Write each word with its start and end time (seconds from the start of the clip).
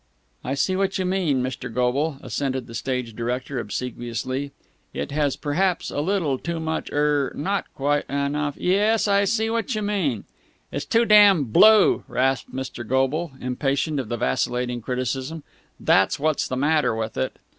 "I 0.43 0.55
see 0.55 0.75
what 0.75 0.97
you 0.97 1.05
mean, 1.05 1.43
Mr. 1.43 1.71
Goble," 1.71 2.17
assented 2.23 2.65
the 2.65 2.73
stage 2.73 3.15
director 3.15 3.59
obsequiously. 3.59 4.51
"It 4.95 5.11
has 5.11 5.35
perhaps 5.35 5.91
a 5.91 5.99
little 6.01 6.39
too 6.39 6.59
much 6.59 6.89
er 6.89 7.31
not 7.35 7.71
quite 7.75 8.09
enough 8.09 8.57
yes, 8.57 9.07
I 9.07 9.25
see 9.25 9.51
what 9.51 9.75
you 9.75 9.83
mean!" 9.83 10.23
"It's 10.71 10.85
too 10.85 11.05
damn 11.05 11.43
BLUE!" 11.43 12.03
rasped 12.07 12.51
Mr. 12.51 12.83
Goble, 12.83 13.33
impatient 13.39 13.99
of 13.99 14.09
the 14.09 14.17
vacillating 14.17 14.81
criticism. 14.81 15.43
"That's 15.79 16.19
what's 16.19 16.47
the 16.47 16.57
matter 16.57 16.95
with 16.95 17.15
it." 17.15 17.37